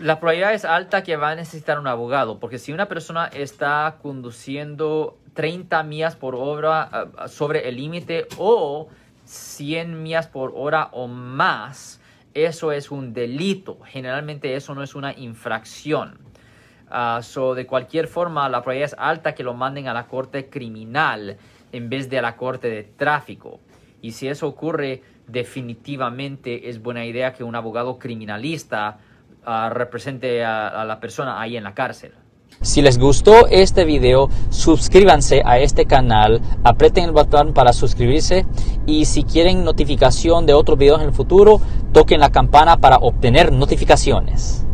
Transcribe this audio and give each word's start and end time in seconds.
La 0.00 0.18
probabilidad 0.18 0.54
es 0.54 0.64
alta 0.64 1.02
que 1.02 1.16
va 1.16 1.28
a 1.28 1.34
necesitar 1.34 1.78
un 1.78 1.86
abogado, 1.86 2.38
porque 2.40 2.58
si 2.58 2.72
una 2.72 2.88
persona 2.88 3.26
está 3.26 3.98
conduciendo 4.00 5.18
30 5.34 5.82
millas 5.82 6.16
por 6.16 6.34
hora 6.36 6.88
uh, 7.22 7.28
sobre 7.28 7.68
el 7.68 7.76
límite 7.76 8.26
o 8.38 8.88
100 9.26 10.02
millas 10.02 10.26
por 10.26 10.54
hora 10.56 10.88
o 10.92 11.06
más, 11.06 12.00
eso 12.32 12.72
es 12.72 12.90
un 12.90 13.12
delito. 13.12 13.78
Generalmente 13.84 14.54
eso 14.54 14.74
no 14.74 14.82
es 14.82 14.94
una 14.94 15.12
infracción. 15.12 16.18
Uh, 16.90 17.22
so, 17.22 17.54
de 17.54 17.66
cualquier 17.66 18.08
forma, 18.08 18.48
la 18.48 18.62
probabilidad 18.62 18.94
es 18.94 18.96
alta 18.98 19.34
que 19.34 19.42
lo 19.42 19.52
manden 19.52 19.86
a 19.86 19.92
la 19.92 20.06
corte 20.06 20.48
criminal 20.48 21.36
en 21.72 21.90
vez 21.90 22.08
de 22.08 22.20
a 22.20 22.22
la 22.22 22.38
corte 22.38 22.70
de 22.70 22.84
tráfico. 22.84 23.60
Y 24.00 24.12
si 24.12 24.28
eso 24.28 24.48
ocurre, 24.48 25.02
definitivamente 25.26 26.70
es 26.70 26.80
buena 26.80 27.04
idea 27.04 27.34
que 27.34 27.44
un 27.44 27.54
abogado 27.54 27.98
criminalista 27.98 28.98
uh, 29.46 29.70
represente 29.70 30.44
a, 30.44 30.68
a 30.68 30.84
la 30.84 31.00
persona 31.00 31.40
ahí 31.40 31.56
en 31.56 31.64
la 31.64 31.74
cárcel. 31.74 32.12
Si 32.62 32.82
les 32.82 32.98
gustó 32.98 33.46
este 33.46 33.84
video, 33.84 34.28
suscríbanse 34.50 35.42
a 35.44 35.58
este 35.58 35.86
canal, 35.86 36.42
aprieten 36.62 37.04
el 37.04 37.12
botón 37.12 37.54
para 37.54 37.72
suscribirse 37.72 38.44
y 38.86 39.06
si 39.06 39.22
quieren 39.22 39.64
notificación 39.64 40.44
de 40.44 40.52
otros 40.52 40.76
videos 40.76 41.00
en 41.00 41.06
el 41.06 41.14
futuro, 41.14 41.60
toquen 41.92 42.20
la 42.20 42.30
campana 42.30 42.76
para 42.76 42.96
obtener 42.96 43.50
notificaciones. 43.52 44.66